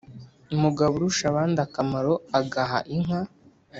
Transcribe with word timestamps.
mugaburushabandakamaro 0.61 2.11
agaha 2.39 2.79
inka 2.95 3.19